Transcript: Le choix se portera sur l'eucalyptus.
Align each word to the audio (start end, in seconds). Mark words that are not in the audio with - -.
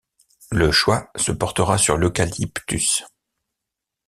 Le 0.51 0.71
choix 0.71 1.11
se 1.15 1.31
portera 1.31 1.77
sur 1.77 1.95
l'eucalyptus. 1.95 3.03